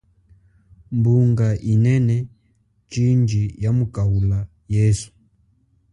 [0.97, 2.15] Mbunga inene
[2.91, 4.39] chindji ya mukaula
[4.75, 5.09] yesu.